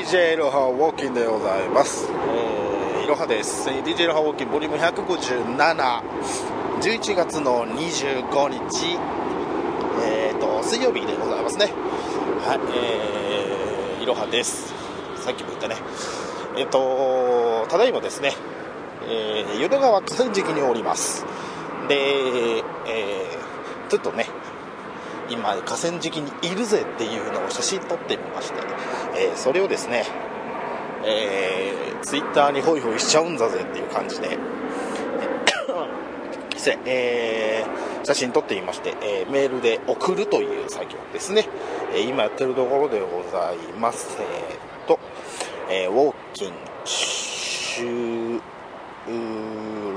[0.00, 3.68] DJ いろはウォーキンでございます、えー、いろはです。
[3.68, 8.96] DJ いろはウォーキンボリューム15711月の25日。
[10.02, 11.66] えーと水曜日でございますね。
[12.46, 12.60] はい
[13.98, 14.72] えー、いろはです。
[15.16, 15.76] さっきも言ったね。
[16.56, 18.32] えっ、とただいまですね。
[19.06, 21.26] えー、淀川河川敷におります。
[21.88, 24.30] で、えー、ちょっとね
[25.30, 28.58] 今河川敷にいるぜっていうのを写真撮ってみまして、
[29.16, 30.04] えーそれをですね、
[31.04, 34.36] えー、ツイッターにホイホイしちゃうんだぜっていう感じで、
[36.84, 37.70] えー
[38.02, 41.46] 写真撮ってみまして、えーメールで送るという作業ですね、
[41.94, 44.18] え今やってるところでございます。
[44.20, 44.98] えー、と、
[45.68, 46.52] えウォーキン
[46.84, 48.40] 収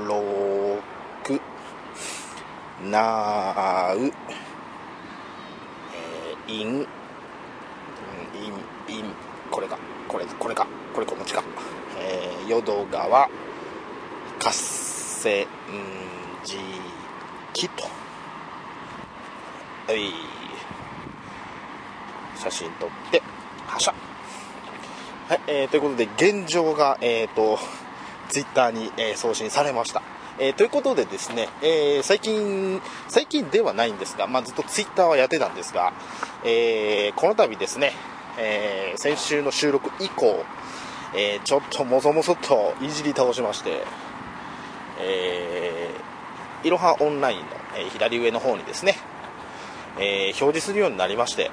[0.06, 1.40] 録。
[2.90, 4.12] なう、
[6.48, 6.78] イン、うんイ
[8.94, 9.04] ン、イン、
[9.50, 9.78] これか、
[10.08, 11.42] これ、これか、これこのちか、
[11.98, 13.30] えー、淀川、河
[14.40, 14.54] 川
[17.54, 17.88] 敷と、は
[19.92, 20.12] い、
[22.36, 23.22] 写真撮って、
[23.66, 23.94] はしゃ。
[25.28, 27.58] はい、えー、ということで、現状が、えっ、と、
[28.28, 30.02] ツイッターに、えー送信されました。
[30.38, 35.92] えーということでですね、えー最近、最近ではないんですが、まあ、ずっとツイッターはやってたんですが、
[36.44, 37.92] えーこの度ですね、
[38.36, 40.44] え先週の収録以降、
[41.14, 43.84] えちょっともそもそといじり倒しまして、
[45.00, 45.90] え
[46.64, 47.44] いろはオンラインの、
[47.76, 48.96] え左上の方にですね、
[50.00, 51.52] え表示するようになりまして、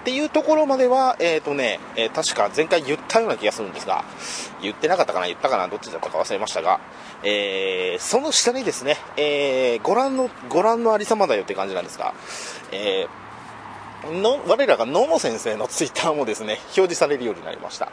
[0.00, 4.04] っていうところまでは、えっ、とね、えー確か前回言ったような気がするんですが、
[4.62, 6.80] 言ってなかったかな、言ったかな、どっちだったか忘れましたが、
[7.22, 12.14] えーその下にですね、えご覧の、ご覧のありさまだよって感じなんですが、
[12.72, 17.92] えーの、我らが野茂先生のツイッターもですね、表示されるようになりました。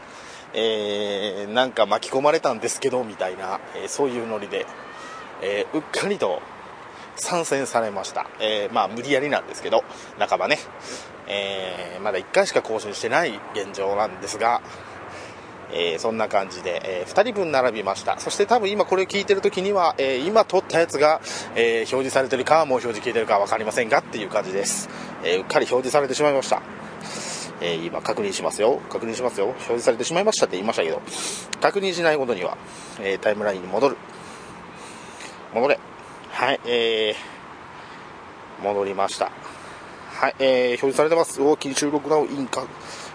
[0.54, 4.66] えーなんか巻き込まれたんですけど、みたいな、えそういうノリで、
[5.42, 6.42] えうっかりと
[7.18, 8.28] 参戦されました。
[8.40, 9.84] えーまあ無理やりなんですけど、
[10.18, 10.58] 半ばね、
[11.28, 14.62] えーまだ1回しか更新してない現状なんですが、
[15.72, 18.20] えーそんな感じで、え2人分並びました。
[18.20, 21.22] そして多分今これ聞いてる時には、え今撮ったやつが、
[21.56, 24.90] え表示されてるか、もう表示聞いてるか分かりませんがっていう感じです。
[25.24, 26.62] えうっかり表示されてしまいました。
[27.60, 28.80] えー今確認しますよ。
[28.90, 29.48] 確認しますよ。
[29.48, 31.02] 表示されてしまいましたって言いましたけど、
[31.62, 32.58] 確認しないことには、
[33.02, 33.98] えータイムラインに戻る。
[35.54, 35.80] 戻れ。
[36.48, 39.34] はい、えー、戻りました。
[40.14, 41.42] はい、えー、表示されてます。
[41.42, 42.66] 大きい収録なおインカ、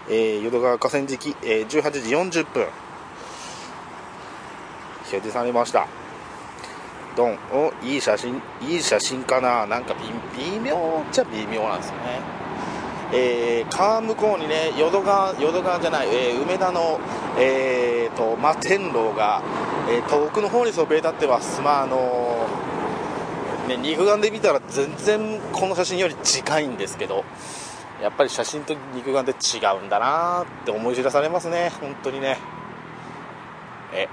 [0.07, 1.91] えー、淀川河川敷、えー、18
[2.29, 2.67] 時40分。
[5.01, 5.87] 表示されました。
[7.17, 7.39] ドン。
[7.51, 9.95] お、いい写真、いい写真かななんか
[10.37, 12.21] 微妙っちゃ微妙なんですよね。
[13.13, 16.99] えー、川向こうにね、淀川、淀川じゃない、えー梅田の、
[17.39, 19.41] えーと、摩天楼が、
[19.89, 21.61] えー遠くの方にそびえ立ってます。
[21.61, 22.42] まあ、あの
[23.67, 27.23] ね、肉眼で見たら全然この写真より近いんですけど
[28.01, 32.37] やっぱり写真と肉眼で違うんだなーって思い知らされますね本当にね。
[33.93, 34.09] え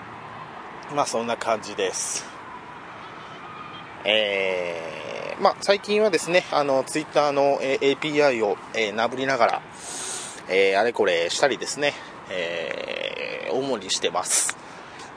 [0.94, 2.25] まあそんな感じです。
[4.05, 9.62] えーまあ最近はですねあのツイッターの、え API を、えーなぶりながら、
[10.49, 11.94] えーあれこれしたりですね、
[12.31, 14.59] えー主にしてます。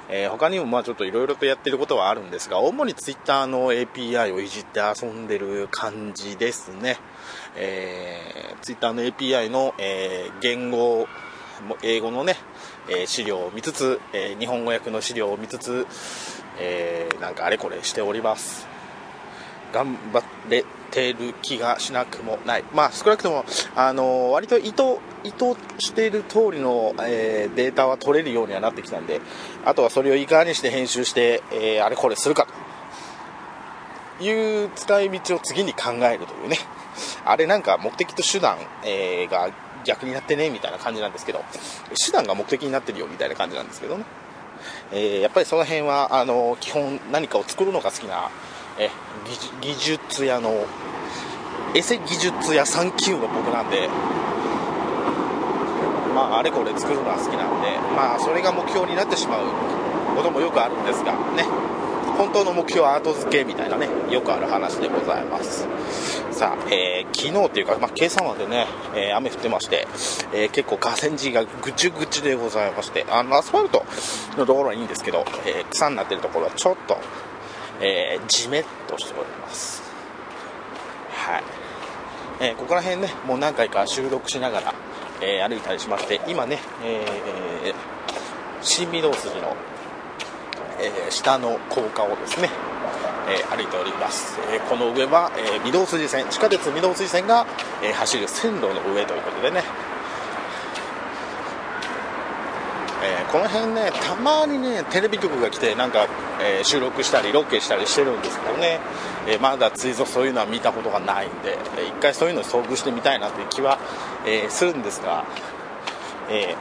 [0.09, 6.97] えー他にもまあちょっといろいろとやってることはあるんですが主にツイッターの API をいじって遊んでる感じですね、
[7.55, 11.07] えー、ツイッターの API の、えー言語
[11.81, 12.35] 英語のね、
[12.89, 15.87] えー資料を見つつ、え日本語訳の資料を見つつ、
[16.59, 18.72] えなんかあれこれしております。
[19.73, 23.44] 頑張れてる気がしなくもない、まあ、少なくとも、
[23.75, 29.19] あの割と意図意図している通りの、えーデータは取れるようにはなってきたんで、
[29.65, 32.47] あとはそれをいかにして編集して、えーあれこれするか
[34.19, 36.57] という使い道を次に考えるというね、
[37.25, 39.50] あれなんか目的と手段、えーが
[39.86, 41.44] 逆になってねみたいな感じなんですけど、
[42.06, 44.06] 手段が目的になってるよみたいな感じなんですけどね。
[44.94, 48.30] えやっぱりその辺はあの基本何かを作るのが好きな、
[48.77, 48.89] え
[49.61, 50.65] 技術屋の
[51.75, 53.87] エセ技術屋3級の僕なんで
[56.13, 59.45] まああれこれ作るのは好きなんでまあそれが目標になってしまう
[60.15, 61.43] こともよくあるんですがね。
[62.17, 65.67] 本当の目標は後付けみたいなねよくある話でございます。
[66.31, 69.87] さあ、えー昨日っていうか、まあ、今朝までね、えー雨降ってまして、
[70.31, 73.83] えー結構河川敷がぐちゅぐちゅでございましてあのアスファルト
[74.37, 76.97] のところはいいんですけど、えー草になってるところはちょっと、
[77.85, 79.83] えー、じめっとしております。
[81.09, 81.44] はい、
[82.39, 84.74] えーここら辺ねもう何回か収録しながら、
[85.21, 87.74] えー、歩いたりしまして今ね、えー、
[88.62, 89.56] 新御堂筋の、
[90.80, 92.50] え、下の高架をですね、
[93.30, 97.45] え、歩いております、え、この上は、え、御堂筋線地下鉄御堂筋線が、
[97.81, 99.63] え、走る線路の上ということでね
[103.03, 106.07] えー、この辺ねたまにねテレビ局が来てなんか、
[106.41, 108.79] えー、収録したりロケしたりしてるんですけどね、
[109.27, 113.77] えー、まだ追続そういうのは見たことがないんで、え一回そういうのに遭遇してみたいなという気は、
[114.25, 115.25] えするんですが、
[116.29, 116.55] え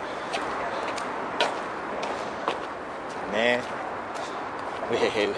[3.33, 3.61] ね。
[4.91, 5.33] うへへへへ。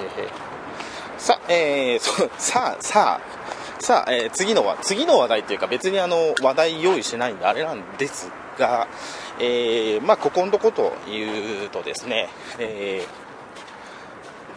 [1.18, 3.33] さあ、えー、そさあさあ
[3.78, 8.88] さあ、えー、次のは次の話題というか別にあの話題用意してないんであれなんですが、
[9.38, 12.28] えー、まあ、ここのとこというとですね、
[12.58, 13.04] え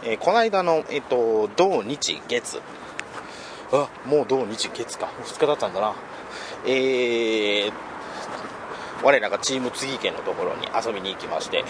[0.04, 2.60] ー、えー、この間の、えっ、と、土日月、
[3.72, 5.94] あ、もう土日月か、2日だったんだな、
[6.64, 7.72] えー、
[9.02, 11.64] 我らがチーム次家のところに遊びに行きまして、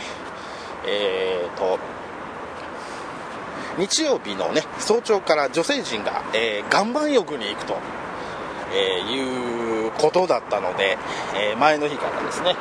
[0.86, 1.78] えーと、
[3.78, 7.76] 日曜日のね、早朝から女性陣が、えー、岩盤浴に行くと、
[8.74, 10.98] えー、いうことだったので、
[11.36, 12.56] えー、前の日からですね、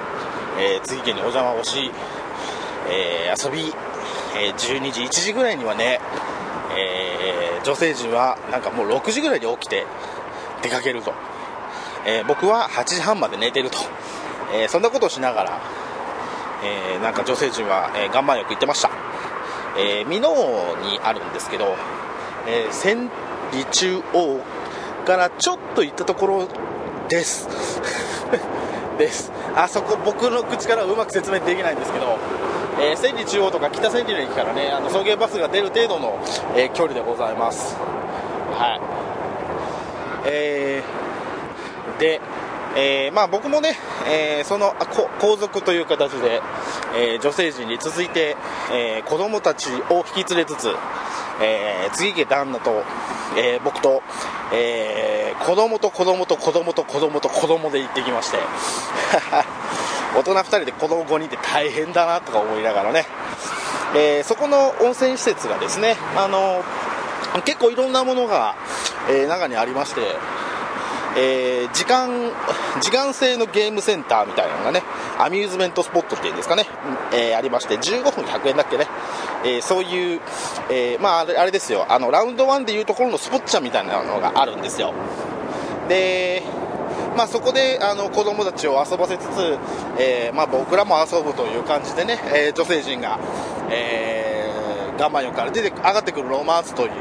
[0.59, 1.91] えー、次家にお邪魔をし、
[2.89, 3.73] えー、遊び、
[4.37, 5.99] えー、12時1時ぐらいにはね、
[6.77, 9.87] えー、女性陣はなんかもう6時ぐらいに起きて
[10.61, 11.13] 出かけると、
[12.05, 13.77] えー、僕は8時半まで寝てると、
[14.53, 15.61] えー、そんなことをしながら、
[16.63, 18.91] えー、なんか女性陣は、えー、岩盤浴行ってました、
[19.77, 20.29] えー、美濃
[20.81, 21.75] にあるんですけど、
[22.47, 23.09] えー、千
[23.51, 24.41] 里中央
[25.06, 26.47] からちょっと行ったところ
[27.07, 27.47] です。
[28.97, 29.31] です。
[29.56, 32.18] あそこ僕の口からうまく説明できないんですけど、
[32.79, 36.19] えー、千里中央とか北千里の駅からねあの送迎バスが出る程度の、
[36.56, 37.77] えー、距離でございます。
[38.53, 38.81] はい。
[40.25, 42.21] えー、で
[42.79, 43.75] えー、まあ、僕もね、
[44.07, 44.75] えー、その
[45.19, 46.41] 皇族という形で、
[46.95, 48.38] えー、女性陣に続いて、
[48.71, 50.69] え子供たちを引き連れつつ、
[51.41, 52.83] え次家旦那と、
[53.35, 54.03] え僕と、
[54.53, 58.38] えー、子供と子供と子供と子供と子供で行ってきまして
[60.15, 63.06] 大人2人で子供5人って大変だなとか思いながらね、
[63.95, 66.63] えー、そこの温泉施設がですね、あの
[67.44, 68.56] 結構いろんなものが、
[69.09, 70.01] えー、中にありまして、
[71.17, 72.31] えー、時間
[72.81, 74.83] 時間制のゲームセンターみたいなのがね
[75.19, 76.65] アミューズメントスポットっていうんですかね、
[77.11, 78.87] えー、ありまして15分100円だっけね、
[79.43, 80.21] えー、そういう、
[80.69, 81.85] えまあ、あれですよ。
[81.89, 84.93] あのラウンド1でいうところのスポッチャみたいなのがあるんですよ。
[85.89, 86.43] で
[87.15, 89.57] まあ、そこであの子供たちを遊ばせつつ、
[89.97, 93.19] えまあ、僕らも遊ぶという感じでね、え女性陣が、
[93.71, 96.91] えー、我慢よから出て上がってくるロマンスという、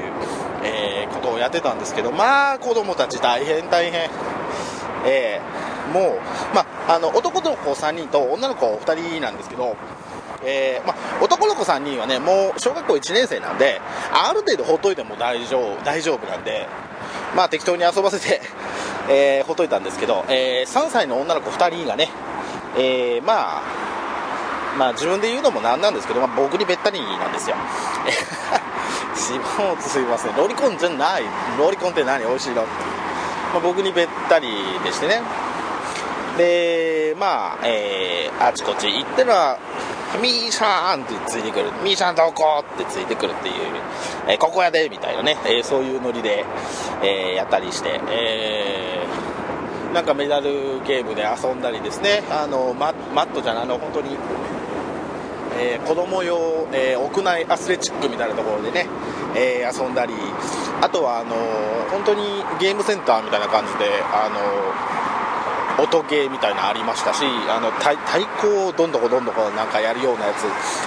[0.67, 4.11] えー、ことをやってたんですけど、まあ、子供たち大変大変。
[5.07, 6.21] えー、もう、
[6.55, 9.77] まあ、の、男の子3人と女の子2人なんですけど、
[10.45, 13.81] えー、ま、男の子3人はね、もう小学校1年生なんで、
[14.13, 16.69] ある程度ほっといても大丈夫、大丈夫なんで、
[17.35, 18.41] まあ適当に遊ばせて、
[19.09, 22.11] えー、ほっといたんですけど、えー、3歳の女の子2人がね、
[22.77, 23.63] えー、まあ、
[24.79, 27.57] まあ自分で言うのもなんなんですけど、まあ、僕にべったりなんですよ。
[29.27, 30.37] しもすいません。
[30.37, 31.23] ロリコンじゃない。
[31.59, 32.25] ロリコンって何？
[32.25, 32.69] 美味しいの、ま
[33.57, 34.49] あ、僕にべったり
[34.85, 35.21] でしてね。
[36.39, 39.59] でまあ、えー、あちこち行ったら
[40.23, 41.73] ミーシャーンってついてくる。
[41.83, 43.55] ミーシャンどこってついてくるっていう、
[44.29, 46.45] えー、ここやでみたいなね、えー、そういうノリで、
[47.03, 52.23] えー、やったりして、えー、なんかメダルゲームで遊んだりですね。
[52.31, 54.17] あのママットじゃないあの本当に。
[55.59, 58.87] えー、子供用、えー、屋内アスレチックみたいなところでね、
[59.37, 60.15] えー、遊んだり
[60.81, 61.37] あとはあの
[61.93, 64.41] 本当にゲームセンターみたいな感じであの
[65.85, 67.97] 音ゲーみたいなのありましたしあの太
[68.41, 70.47] 鼓をどんどこどんどこなんかやるようなやつ、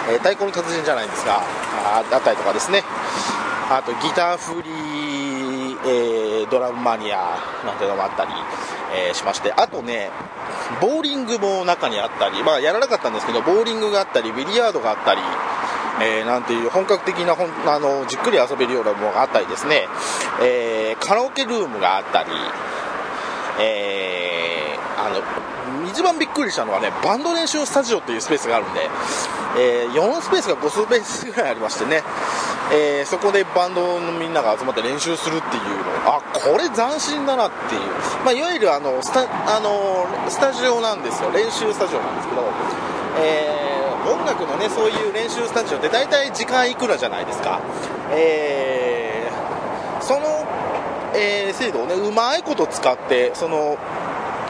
[0.10, 1.42] え太鼓の達人じゃないんですが
[2.00, 2.82] あったりとかですね。
[3.70, 8.32] あとギターフリー、えドラムマニアなんてのもあったり、
[8.96, 9.54] えしまして。
[9.54, 10.10] あとね
[10.82, 15.22] ボーリングも中にあったり、まあ、やらなかったんですけど、ボーリングがあったり、ビリヤードがあったり、
[16.02, 19.88] えー、なんていう本格的な本あのじっくり遊べるようなものがあったりですね、
[20.42, 22.30] えー、カラオケルームがあったり、
[23.60, 28.82] えー、あの一番びっくりしたのはねバンド練習スタジオっていうスペースがあるんで、
[29.58, 32.02] えー、4スペースが5スペースぐらいありましてね、
[32.72, 35.90] えー、そこでバンドのみんなが集まって練習するっていうの。
[36.06, 37.82] あこれ斬新だなっていう、
[38.24, 41.32] まあ、いわゆるあのスタあのスタジオなんですよ。
[41.32, 42.44] 練習スタジオなんですけど、
[43.20, 43.59] えー、
[44.10, 47.62] 音楽のねそういう練習スタジオって大体時間いくらじゃないですか、
[48.12, 50.46] えー、その、
[51.16, 53.78] えー、制度をねうまいこと使ってその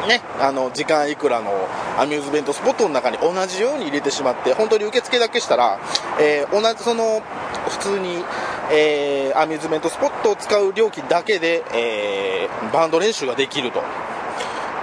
[0.07, 1.51] ね、あの時間いくらの
[1.97, 5.77] アミューズメントスポットの中に同じように入れてしまって本当に受付だけしたら、
[6.21, 7.21] えー、同じその
[7.67, 8.23] 普通に、
[8.71, 13.81] えー、アミューズメントスポットを使う料金だけで、えー、バンド練習ができると。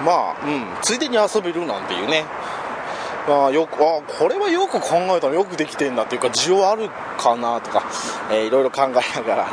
[0.05, 2.25] まあ、うん、ついでに遊べるなんていうね。
[3.35, 7.85] あ、よくあこれはよく考えたらよくできてんだっていうか需要あるかなとか、
[8.31, 9.51] えー、いろいろ考えながらね、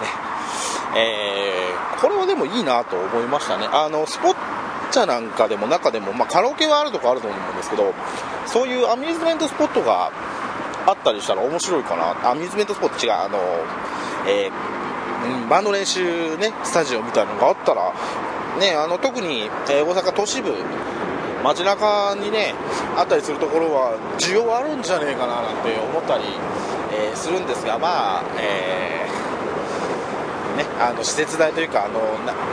[0.95, 3.67] えー、これはでもいいなと思いましたね。
[3.71, 4.35] あのスポッ
[4.91, 7.93] チャなんかでも中でも、まあ、カラオケはあるとこあると思うんですけど
[8.45, 10.11] そういうアミューズメントスポットが
[10.85, 12.29] あったりしたら面白いかな。
[12.29, 13.39] アミューズメントスポット違うあの、
[14.27, 17.93] えー、バンド練習ねスタジオみたいなのがあったら
[18.59, 20.53] ねあの特に、えー、大阪都市部
[21.43, 22.55] 街中にね
[22.95, 26.23] あったりするところは需要あるんじゃねえかななんて思ったり、
[26.93, 31.99] えー、するんですがまあ、えー、 ね、あの施設代というかあの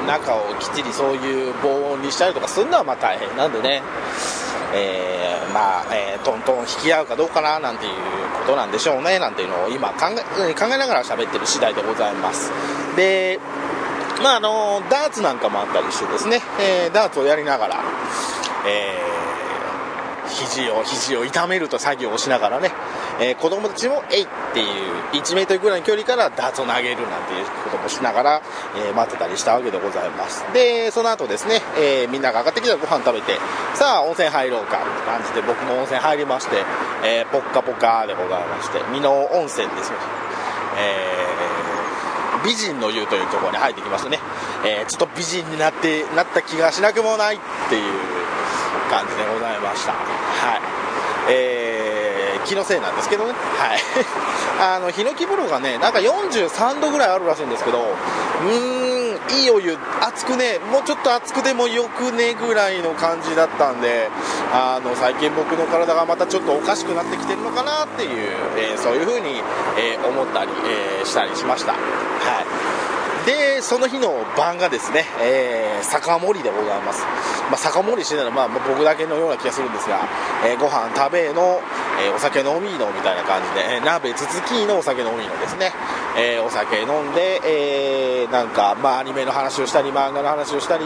[0.06, 3.82] 中をきっちりそういう防音にしたりとかするのはまあ大変なんでね、
[4.74, 7.92] えー、まあ、えトントン引き合うかどうかななんていう
[8.46, 10.06] ことなんでしょうねなんていうのを今考
[10.38, 12.50] え考えながら喋ってる次第でございます。
[12.96, 13.38] で
[14.22, 17.84] まああのダーツなんかもあったりしてですね、えー、ダーツをやりながら、
[18.66, 22.70] えー、肘を肘を痛めると作業をしながらね、
[23.20, 24.66] えー、子供たちも「えい!」っていう
[25.12, 28.42] 1メートルぐらいの距離からダーツを投げるなんていうこともしながら、
[28.76, 33.38] えー、待ってたりしたわけでございますでその後ですね、えー、みんなが上がってきたらご飯食べて
[33.74, 36.64] さあ温泉入ろうかって感じで僕も温泉入りまして、
[37.02, 39.96] えポッカポカでございまして美濃温泉ですよ
[40.76, 44.18] えー、美人の湯というところに入ってきましたね、
[44.64, 47.38] えー、ちょっと美人になってなった気がしなくもないっ
[47.68, 48.19] ていう
[48.90, 49.92] 感じでございました。
[49.92, 50.60] はい。
[51.30, 53.32] えー、気のせいなんですけどね。
[53.32, 53.78] はい。
[54.60, 64.08] あのヒノキ風呂がねなんか43度ぐらいあるらしいんですけどうーんいいお湯熱くねもうちょっと熱くでもよくねぐらいの感じだったんで
[64.52, 68.10] あの最近僕の体がまたちょっとおかしくなってきてるのかなっていう、
[68.56, 69.42] えー、そういう風に、
[69.78, 71.74] えー、思ったり、えー、したりしました。
[73.26, 77.04] でその日の晩がですね、えー、酒盛りでございます、
[77.50, 80.00] まあ、酒盛りしてたら、まあ、僕だけのような気がするんですが、
[80.44, 81.60] えー、ご飯食べの、
[82.00, 85.72] えー、お酒飲みのみたいな感じで、えー、鍋つつきのお酒飲みのですね、
[86.16, 90.84] えー、お酒飲んで、えー、なんか、まあ、アニメの話をしたり漫画の話をしたり、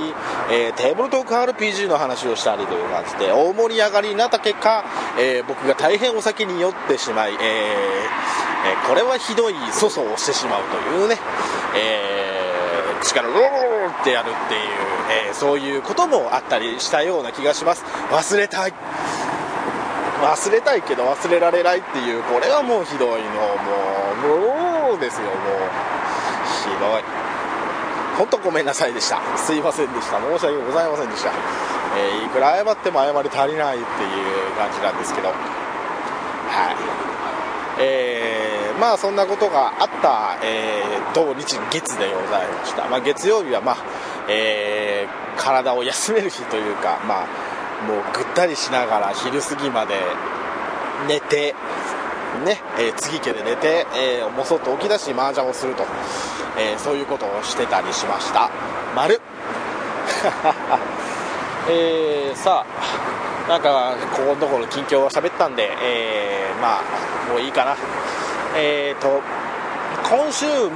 [0.50, 4.84] えー、テーブルトーク RPG の話をしたりという感じで大盛り上がりになった結果、
[5.18, 11.16] えー、僕が大変お酒に酔ってしまい、えーえー、これはひどい粗相をしてしまうというね、
[11.76, 12.24] えー
[13.04, 14.60] 口からロロロってやるっていう、
[15.28, 17.84] えー、そういうこともあったりしたような気がします。
[18.10, 18.72] 忘れたい。
[20.24, 23.28] 忘れたいけど忘れられないっていうこれはもうひどいの
[24.24, 25.36] もうもうですよもう。
[26.64, 27.02] ひどい。
[28.16, 29.20] 本当ごめんなさいでした。
[29.36, 30.18] すいませんでした。
[30.18, 31.30] 申し訳ございませんでした、
[31.98, 35.28] えー、いくら謝っても謝り足りないっていう感じなんですけど。
[35.28, 35.36] はい。
[37.82, 38.44] えー
[38.78, 43.76] まあそんなことがあった、えー、土日月でございました、まあ、月曜日は、まあ
[44.28, 47.26] えー、体を休める日というか、まあ、
[47.86, 49.94] もうぐったりしながら昼過ぎまで
[51.08, 51.54] 寝て
[52.42, 55.84] ねえー、次家で寝て、えー、もそっと起き出し麻雀をすると、
[56.58, 58.50] えー、そういうことをしてたりしました。
[58.96, 59.20] 丸。
[61.70, 66.82] えー、さあなんかここのところ近況を喋ったんで、えー、まあ
[67.30, 67.76] もういいかな。
[68.56, 69.20] えーと、
[70.14, 70.70] 今週末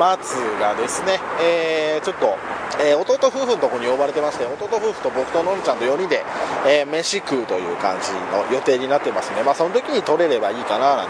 [0.59, 2.37] がですね、えー、ちょっと、
[2.83, 6.25] えー、弟夫婦のところに呼ばれてまして弟夫婦と僕とのんちゃんと4人で、
[6.67, 11.09] えー、飯食うという感じの予定になってますね、まあ、その時に取れればいいかななん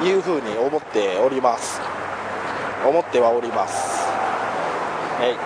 [0.00, 1.80] ていうふうに思っております。
[2.84, 4.08] 思ってはおります、
[5.20, 5.38] は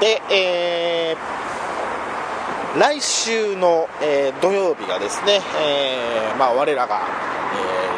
[0.00, 7.02] で、えー、来週の、えー、土曜日がですね、えーまあ、我らが、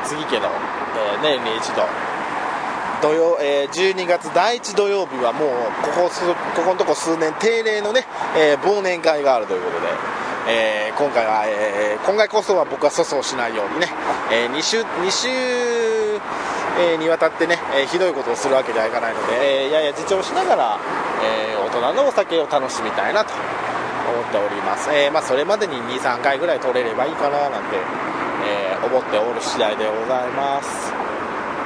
[0.03, 0.51] えー、次家の
[0.93, 1.83] えー、年に一度
[3.03, 5.49] 土曜、えー、12月第1土曜日はもう
[5.83, 6.11] ここ
[6.57, 8.07] ここのとこ数年定例のね、
[8.39, 9.87] えー、忘年会があるということで、
[10.49, 13.89] えー、今回は、えー、今回こそは僕は粗相しないようにね、
[14.31, 15.29] え2週 ,2 週、
[16.79, 20.79] えにわたってね、えひどいことをするわけにはいかないので、えやや自重しながら、
[21.23, 27.77] え大人のお酒を楽しみたいなと思っております、えまあ、それまでに23回ぐらい取れればいいかななんて
[28.45, 30.93] えー、思っておる次第でございます。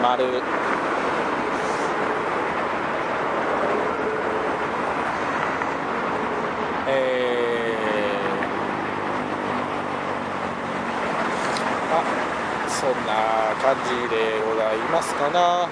[0.03, 0.25] 丸
[6.89, 12.05] えー、あ
[12.69, 15.65] そんな感じでございますかな。
[15.65, 15.69] あ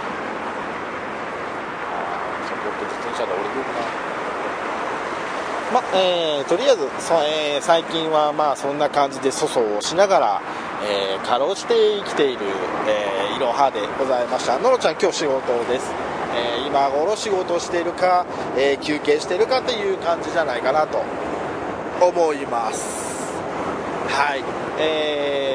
[2.45, 3.71] ちょっと自転車で降りるか
[5.71, 5.81] な。
[5.81, 10.43] まえー、とりあえずそ、えー、最近はまあそんな感じで粗相をしながら、
[10.83, 12.41] えー、かろうじて生きている、
[12.89, 14.59] えー、いろはでございました。
[14.59, 15.93] のろちゃん今日仕事です、
[16.35, 21.05] えー、今頃仕事しているか、え休憩しているかという感じじゃないかなと
[22.01, 23.15] 思います。
[24.09, 24.43] はい。
[24.79, 25.54] えー、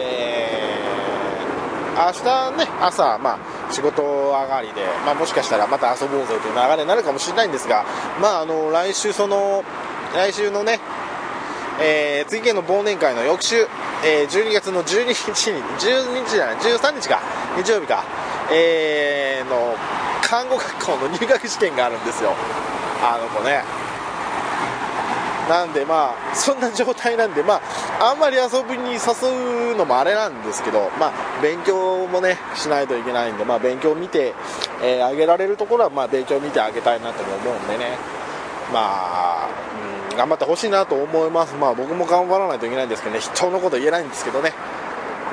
[2.00, 7.84] 明日ね朝まあ仕事上がりで、まあ、もしかしたらまた遊ぼうぜという流れになるかもしれないんですが、
[8.22, 9.64] まあ、あの来週その
[10.14, 10.80] 来週のね、
[11.80, 13.68] えー、次元の忘年会の翌週、
[14.04, 17.22] えー、12月の12日に、12日じゃない、13日か、
[17.62, 18.04] 日曜日か、
[18.52, 19.76] えー、の、
[20.24, 22.34] 看護学校の入学試験があるんですよ。
[23.04, 23.64] あの子ね。
[25.48, 27.62] なんでまあ、そんな状態なんで、まあ、
[28.02, 34.34] あんまり遊びに誘うのもあれなんですけど、まあ、勉強もね、しないといけないんで、まあ、勉強を見て、
[34.82, 37.98] えー、あげられるところは、まあ、勉強を見てあげたいなとも思うんでね。
[38.72, 39.50] まあ、
[40.12, 44.54] うん、頑張ってほしいなと思います、まあ、僕も頑張らないといけないんですけどね、人のこと言えないんですけどね、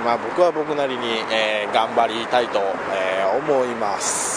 [0.05, 4.36] まあ、僕は僕なりに、えー、頑張りたいと、えー、思います。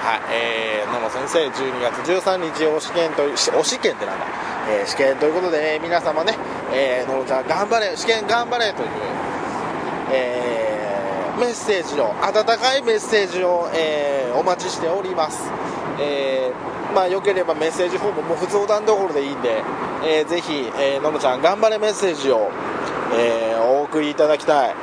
[0.00, 4.24] はい、えー、野野先生、12月13日お試験という、お試験ってなんだ、
[4.70, 6.38] えー、試験ということで、ね、皆様ね、
[6.72, 8.88] えー、野野ちゃん頑張れ、試験頑張れという、
[10.10, 15.50] えー、メッセージを、温かいメッセージを、えー、お待ちしております。
[16.00, 19.62] えーまあ、よければメッセージフォームも普通お段どころでいいんで、
[20.02, 22.50] えー、ぜひ、えー、ののちゃん頑張れメッセージを、
[23.14, 24.74] えー、お送りいただきたい。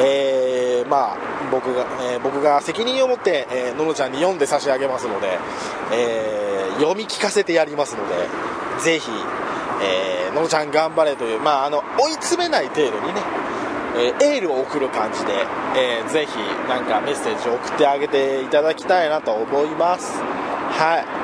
[0.00, 5.38] えー、まあ、僕が、えー、僕が責任を持って、えー、ののちゃんに読んで差し上げますので、
[5.92, 8.14] えー、読み聞かせてやりますので、
[8.82, 9.08] ぜひ、
[9.82, 13.22] えー、ののちゃん頑張れという、まあ、あの、追い詰めない程度にね、
[13.96, 15.32] えー、エールを送る感じで、
[15.76, 16.36] えー、ぜひ
[16.68, 20.20] なんかメッセージを送ってあげていただきたいなと思います。
[20.20, 21.23] はい。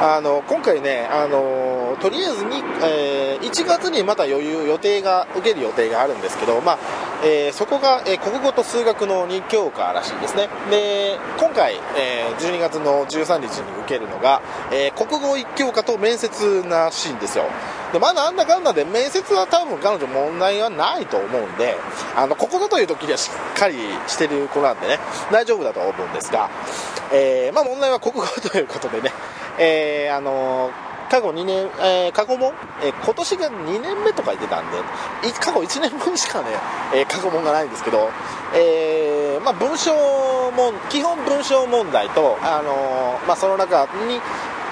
[0.00, 6.78] あの、今回ね、あの、とりあえずに、えー、1月にまた余裕、予定が、受ける予定があるんですけど、まあ、
[7.24, 10.48] えー、そこが、えー、国語と数学の2教科らしいですね。
[10.70, 17.46] で、今回、え12月の13日に受けるのが、え国語1教科と面接らしいんですよ。
[17.92, 21.76] で、まだなんだかんだで面接は多分彼女問題はないと思うんで、
[22.14, 23.74] あの、ここぞという時にはしっかり
[24.06, 25.00] してる子なんでね、
[25.32, 26.48] 大丈夫だと思うんですが、
[27.12, 29.12] えまあ問題は国語ということでね、
[29.58, 30.70] えあの
[31.10, 34.78] 過去2年、えー、過去問、えー、今年が2年目とか言ってたんで、
[35.40, 36.48] 過去1年分しかね、
[36.94, 38.10] えー、過去問がないんですけど、
[38.54, 39.92] えー、まあ、文章
[40.52, 44.20] 問、基本文章問題と、あのまあ、その中に、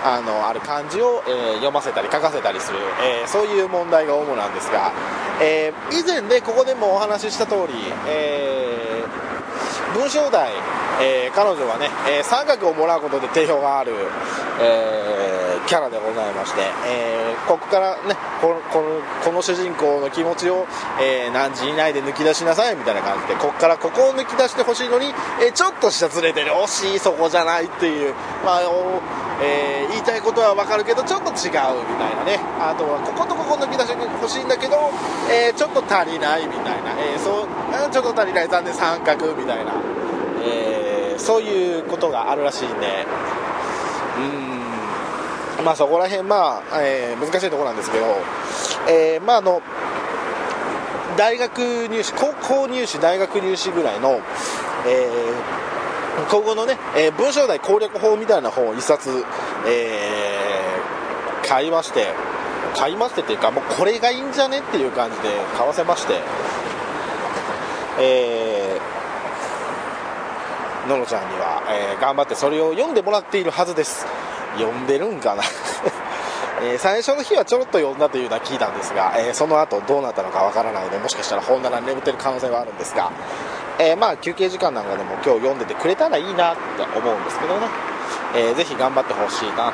[0.04, 4.92] あのある漢字を、え読ませたり書かせたりする、えそういう問題が主なんですが、
[5.40, 7.74] え以前でここでもお話しした通り、
[8.06, 9.02] え
[9.94, 10.52] 文章題、
[11.00, 13.92] え彼女はね、え三角をもらうことで定評がある、
[14.60, 18.60] えキャラでございまして、え、ここからねこの
[19.24, 20.66] この主人公の気持ちを、
[21.00, 26.52] え、何時以内で抜き出しなさいみたいな感じでここからここを抜き出してほしいのに、え、ちょっと下ずれてる。
[26.52, 28.60] 惜しいそこじゃないっていう、まあ
[29.42, 32.40] え、言いたいことは分かるけどちょっと違うみたいなね。
[32.58, 34.90] あとはこことここ抜き出してほしいんだけど、
[35.30, 38.48] えちょっと足りないみたいな、えそうちょっと足りない。
[38.48, 39.72] 残念三角みたいな、
[40.46, 43.06] えそういうことがあるらしいんで
[45.58, 45.64] うん。
[45.64, 48.04] まあ、そこら辺、まあえー、難しいところなんですけど、
[48.88, 49.62] えー、まあ、の
[51.16, 54.20] 大学入試高校入試大学入試ぐらいの、
[54.86, 59.24] えー、今後のね、えー、文章題攻略法みたいな本を1冊、
[59.66, 62.08] えー、買いまして
[62.74, 66.20] 買いましてっていうかもうこれがいいんじゃねっていう感じで買わせまして
[67.98, 68.95] えー、
[70.86, 74.06] ののちゃんには、えー、頑張ってそれを読んでもらっているはずです。
[74.56, 75.42] 読んでるんかな？
[76.62, 83.10] えー、最初の日はちょろっと読んだというのは聞いたんですが、えー、その後どうなったのかわからないのでもしかしたら本棚に眠ってる可能性はあるんですが、
[83.78, 87.66] えー、まあ休憩時間なんかでも今日読んでてくれたらいいなって思うんですけどね、
[88.34, 89.72] えー、ぜひ頑張ってほしいなと思い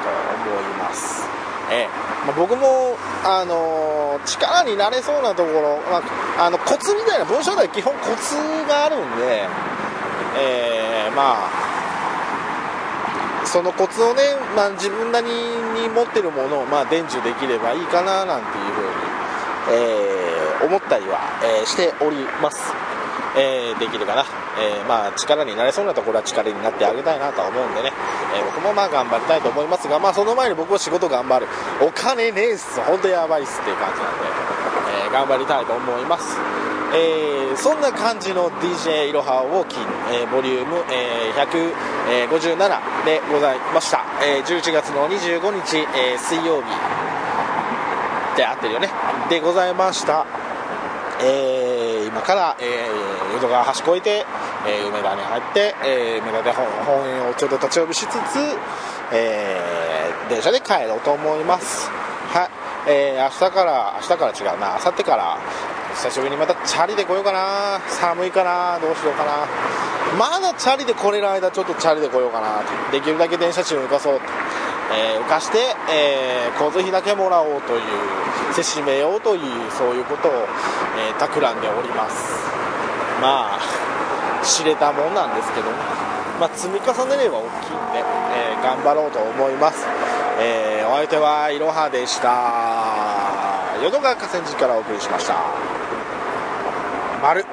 [0.81, 1.25] ます、
[1.70, 1.87] え
[2.27, 6.03] まあ、僕も、あの力になれそうなところ、ま
[6.38, 8.35] あ、あのコツみたいな文章題基本コツ
[8.68, 9.46] があるんで、
[10.37, 11.73] えまあ
[13.53, 14.23] そのコツをね、
[14.57, 19.12] まあ、自分なりに持ってるものを、まあ、伝授できればいいかななんていうふうに、
[19.73, 22.73] えー、思ったりは、えー、しております。
[23.37, 24.25] え、できるかな、
[24.59, 27.92] え、まあ、力になれそうなところは力になってあげたいなとは思うんでね、
[28.37, 31.47] え、僕もまあ頑張りたいと思いますが、まあ、その前に僕は仕事頑張る。
[31.81, 32.81] お金ねえっす。
[32.81, 36.62] 本当やばいっすっていう感じなんで、え頑張りたいと思います。
[36.95, 46.69] えー、そんな感じの DJ いろはウォーキン、えー、ボリューム、えー、157でございました、えー、11月の25日、えー、水曜日
[48.37, 48.91] で合ってるよね。
[49.29, 50.27] でございました。
[51.21, 54.27] えー、今から、えー、淀川橋越えて、
[54.67, 58.17] えー、梅田に入って、えー、梅田で本本園をちょっと立ち寄りしつつ、
[59.13, 61.89] えー、電車で帰ろうと思います。
[61.89, 62.45] は
[62.87, 64.79] い、えー、明日から明日から違うな。
[64.83, 65.39] 明後日から
[65.95, 67.81] 久しぶりにまたチャリで来ようかな。
[67.89, 68.79] 寒いかな。
[68.81, 69.47] どうしようかな。
[70.19, 72.63] まだチャリで来れる間ちょっとチャリで来ようかな。
[72.91, 74.27] できるだけ電車賃を浮かそうと。
[74.95, 75.59] えー、浮かして、
[75.91, 77.81] えー、交通費だけもらおうという
[78.53, 80.33] せしめようというそういうことを、
[80.99, 82.53] えー、企んでおります。
[83.23, 83.61] まあ
[84.43, 85.71] 知れたもんなんですけど
[86.41, 88.03] まあ、積み重ねれば大きいんで、
[88.35, 89.87] えー、頑張ろうと思います、
[90.41, 93.79] え、お相手はいろはでした。
[93.81, 95.37] 淀川河川敷からお送りしました。
[97.23, 97.52] 丸。